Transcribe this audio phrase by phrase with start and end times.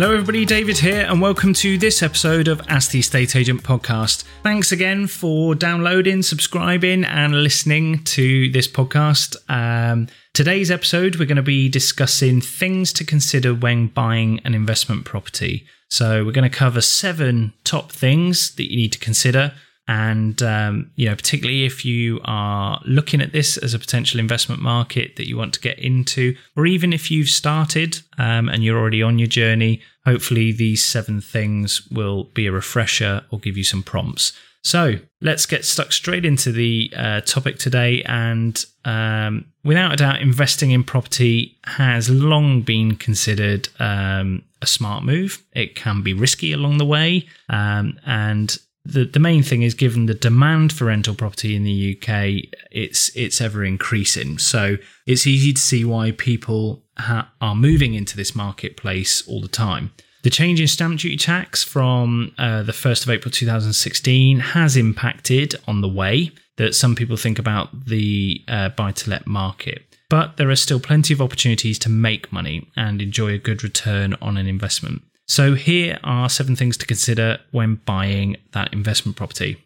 [0.00, 0.44] Hello, everybody.
[0.44, 4.22] David here, and welcome to this episode of Ask the Estate Agent podcast.
[4.44, 9.34] Thanks again for downloading, subscribing, and listening to this podcast.
[9.48, 15.04] Um, today's episode, we're going to be discussing things to consider when buying an investment
[15.04, 15.66] property.
[15.90, 19.52] So, we're going to cover seven top things that you need to consider
[19.88, 24.62] and um, you know particularly if you are looking at this as a potential investment
[24.62, 28.78] market that you want to get into or even if you've started um, and you're
[28.78, 33.64] already on your journey hopefully these seven things will be a refresher or give you
[33.64, 34.32] some prompts.
[34.62, 38.02] So let's get stuck straight into the uh, topic today.
[38.04, 45.04] And um, without a doubt investing in property has long been considered um, a smart
[45.04, 45.44] move.
[45.52, 47.28] It can be risky along the way.
[47.50, 48.56] Um, and
[48.88, 53.14] the, the main thing is given the demand for rental property in the UK, it's
[53.14, 54.38] it's ever increasing.
[54.38, 59.48] So it's easy to see why people ha- are moving into this marketplace all the
[59.48, 59.92] time.
[60.22, 65.54] The change in stamp duty tax from uh, the 1st of April 2016 has impacted
[65.68, 69.84] on the way that some people think about the uh, buy to let market.
[70.10, 74.14] But there are still plenty of opportunities to make money and enjoy a good return
[74.20, 75.02] on an investment.
[75.28, 79.58] So, here are seven things to consider when buying that investment property.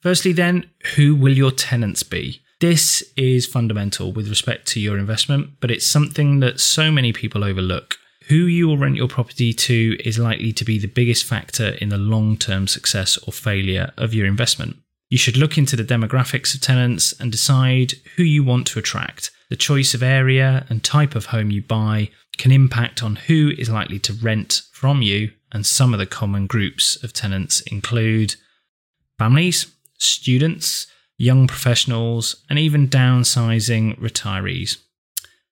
[0.00, 2.40] Firstly, then, who will your tenants be?
[2.60, 7.42] This is fundamental with respect to your investment, but it's something that so many people
[7.42, 7.96] overlook.
[8.28, 11.88] Who you will rent your property to is likely to be the biggest factor in
[11.88, 14.76] the long term success or failure of your investment.
[15.08, 19.30] You should look into the demographics of tenants and decide who you want to attract.
[19.50, 23.68] The choice of area and type of home you buy can impact on who is
[23.68, 28.36] likely to rent from you, and some of the common groups of tenants include
[29.18, 29.66] families,
[29.98, 34.78] students, young professionals, and even downsizing retirees.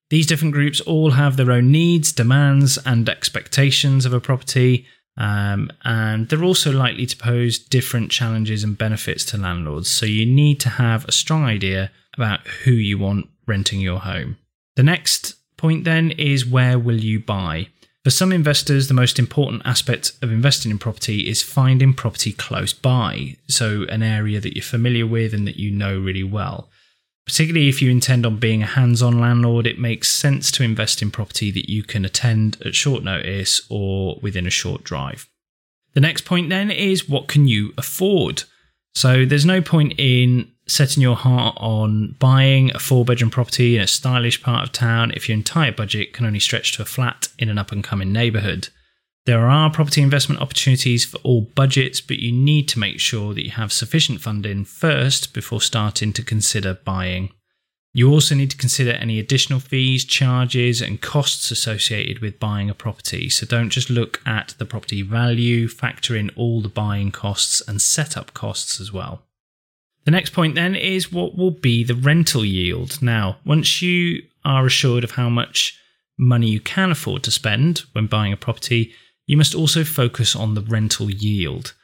[0.08, 4.86] These different groups all have their own needs, demands, and expectations of a property,
[5.16, 9.90] um, and they're also likely to pose different challenges and benefits to landlords.
[9.90, 14.36] So you need to have a strong idea about who you want renting your home.
[14.76, 17.68] The next point then is where will you buy?
[18.04, 22.72] For some investors, the most important aspect of investing in property is finding property close
[22.72, 26.68] by, so an area that you're familiar with and that you know really well.
[27.26, 31.02] Particularly if you intend on being a hands on landlord, it makes sense to invest
[31.02, 35.28] in property that you can attend at short notice or within a short drive.
[35.94, 38.44] The next point then is what can you afford?
[38.94, 43.82] So there's no point in setting your heart on buying a four bedroom property in
[43.82, 47.28] a stylish part of town if your entire budget can only stretch to a flat
[47.38, 48.68] in an up and coming neighbourhood.
[49.26, 53.44] There are property investment opportunities for all budgets, but you need to make sure that
[53.44, 57.30] you have sufficient funding first before starting to consider buying.
[57.92, 62.74] You also need to consider any additional fees, charges, and costs associated with buying a
[62.74, 63.28] property.
[63.28, 67.82] So don't just look at the property value, factor in all the buying costs and
[67.82, 69.25] setup costs as well.
[70.06, 73.02] The next point then is what will be the rental yield.
[73.02, 75.76] Now, once you are assured of how much
[76.16, 78.92] money you can afford to spend when buying a property,
[79.26, 81.74] you must also focus on the rental yield.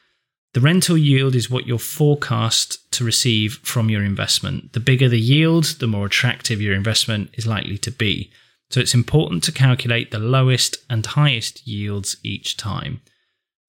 [0.54, 4.72] The rental yield is what you're forecast to receive from your investment.
[4.72, 8.30] The bigger the yield, the more attractive your investment is likely to be.
[8.70, 13.00] So it's important to calculate the lowest and highest yields each time.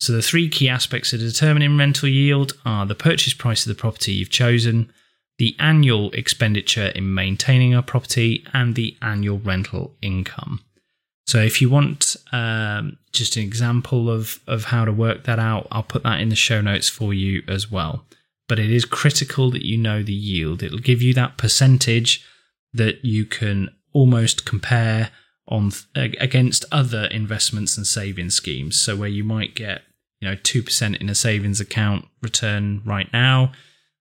[0.03, 3.81] So the three key aspects of determining rental yield are the purchase price of the
[3.81, 4.91] property you've chosen,
[5.37, 10.59] the annual expenditure in maintaining a property, and the annual rental income.
[11.25, 15.69] So if you want um, just an example of, of how to work that out,
[15.71, 18.03] I'll put that in the show notes for you as well.
[18.49, 20.63] But it is critical that you know the yield.
[20.63, 22.25] It'll give you that percentage
[22.73, 25.11] that you can almost compare
[25.47, 28.77] on against other investments and savings schemes.
[28.77, 29.83] So where you might get
[30.23, 33.51] you know, 2% in a savings account return right now,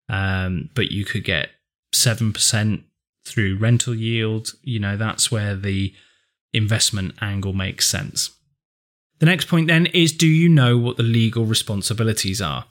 [0.09, 1.49] um, but you could get
[1.93, 2.85] 7%
[3.27, 4.53] through rental yield.
[4.63, 5.93] You know, that's where the
[6.53, 8.31] investment angle makes sense.
[9.19, 12.67] The next point then is do you know what the legal responsibilities are?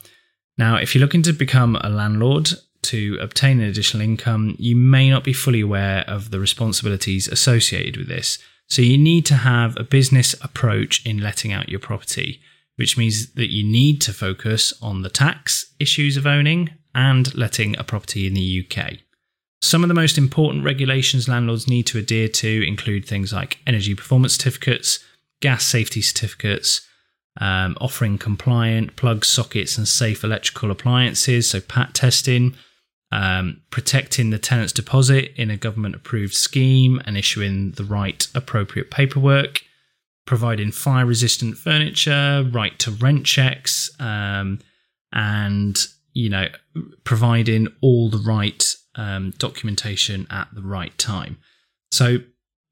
[0.56, 2.52] Now, if you're looking to become a landlord
[2.84, 7.98] to obtain an additional income, you may not be fully aware of the responsibilities associated
[7.98, 8.38] with this.
[8.66, 12.40] So you need to have a business approach in letting out your property
[12.76, 17.76] which means that you need to focus on the tax issues of owning and letting
[17.78, 18.98] a property in the UK.
[19.60, 23.94] Some of the most important regulations landlords need to adhere to include things like energy
[23.94, 24.98] performance certificates,
[25.40, 26.86] gas safety certificates,
[27.40, 32.54] um, offering compliant plug sockets and safe electrical appliances, so PAT testing,
[33.10, 38.90] um, protecting the tenant's deposit in a government approved scheme and issuing the right appropriate
[38.90, 39.62] paperwork,
[40.26, 44.60] providing fire resistant furniture, right to rent checks, um,
[45.12, 46.48] and you know
[47.04, 51.38] providing all the right um, documentation at the right time.
[51.90, 52.18] So,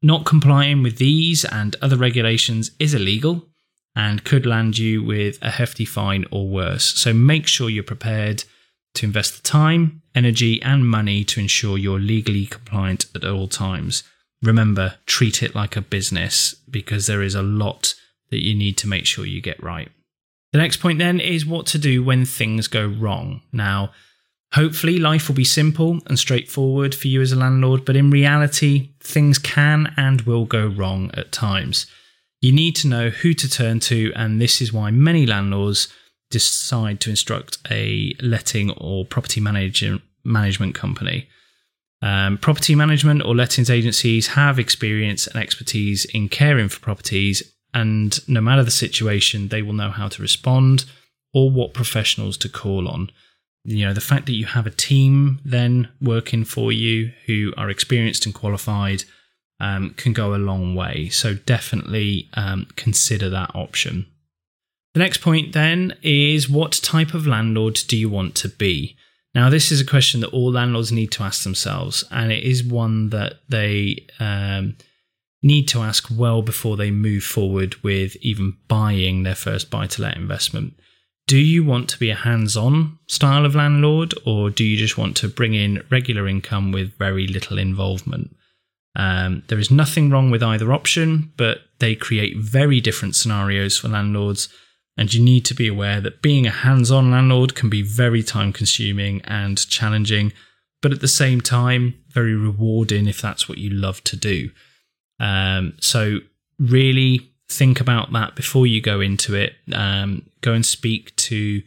[0.01, 3.47] not complying with these and other regulations is illegal
[3.95, 6.93] and could land you with a hefty fine or worse.
[6.93, 8.43] So, make sure you're prepared
[8.95, 14.03] to invest the time, energy, and money to ensure you're legally compliant at all times.
[14.41, 17.95] Remember, treat it like a business because there is a lot
[18.29, 19.89] that you need to make sure you get right.
[20.51, 23.41] The next point then is what to do when things go wrong.
[23.51, 23.91] Now,
[24.53, 28.89] Hopefully, life will be simple and straightforward for you as a landlord, but in reality,
[28.99, 31.85] things can and will go wrong at times.
[32.41, 35.87] You need to know who to turn to, and this is why many landlords
[36.29, 41.29] decide to instruct a letting or property management company.
[42.01, 47.43] Um, property management or lettings agencies have experience and expertise in caring for properties,
[47.73, 50.85] and no matter the situation, they will know how to respond
[51.33, 53.11] or what professionals to call on.
[53.63, 57.69] You know the fact that you have a team then working for you who are
[57.69, 59.03] experienced and qualified
[59.59, 61.09] um, can go a long way.
[61.09, 64.07] So definitely um, consider that option.
[64.95, 68.97] The next point then is what type of landlord do you want to be
[69.33, 72.63] now this is a question that all landlords need to ask themselves and it is
[72.63, 74.75] one that they um,
[75.41, 80.01] need to ask well before they move forward with even buying their first buy to
[80.01, 80.73] let investment
[81.31, 84.97] do you want to be a hands on style of landlord, or do you just
[84.97, 88.35] want to bring in regular income with very little involvement?
[88.97, 93.87] Um, there is nothing wrong with either option, but they create very different scenarios for
[93.87, 94.49] landlords.
[94.97, 98.21] And you need to be aware that being a hands on landlord can be very
[98.21, 100.33] time consuming and challenging,
[100.81, 104.51] but at the same time, very rewarding if that's what you love to do.
[105.19, 106.19] Um, so,
[106.59, 109.53] really think about that before you go into it.
[109.73, 111.61] Um, go and speak to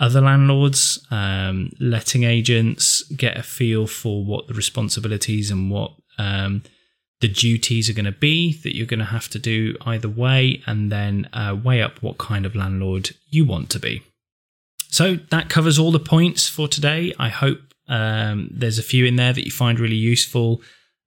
[0.00, 6.62] other landlords, um, letting agents, get a feel for what the responsibilities and what um,
[7.20, 10.62] the duties are going to be that you're going to have to do either way,
[10.66, 14.02] and then uh, weigh up what kind of landlord you want to be.
[14.88, 17.14] So that covers all the points for today.
[17.18, 20.62] I hope um, there's a few in there that you find really useful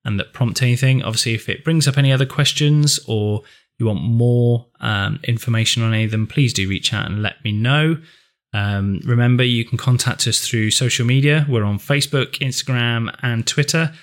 [0.06, 1.02] and that prompt anything.
[1.02, 3.42] Obviously, if it brings up any other questions or
[3.80, 7.44] you want more um, information on any of them, please do reach out and let
[7.44, 7.98] me know.
[8.54, 11.46] Um, remember, you can contact us through social media.
[11.50, 13.94] We're on Facebook, Instagram, and Twitter,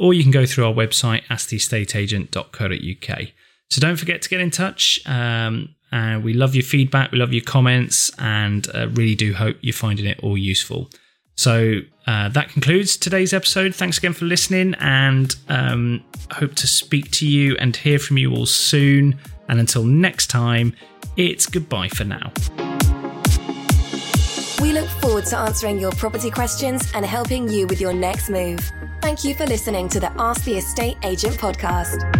[0.00, 3.28] or you can go through our website, asktheestateagent.co.uk.
[3.68, 5.00] So don't forget to get in touch.
[5.06, 9.56] Um, and we love your feedback, we love your comments, and uh, really do hope
[9.60, 10.88] you're finding it all useful.
[11.36, 13.74] So uh, that concludes today's episode.
[13.74, 18.34] Thanks again for listening, and um, hope to speak to you and hear from you
[18.34, 19.18] all soon.
[19.48, 20.74] And until next time,
[21.16, 22.32] it's goodbye for now.
[24.60, 28.60] We look forward to answering your property questions and helping you with your next move.
[29.00, 32.19] Thank you for listening to the Ask the Estate Agent podcast.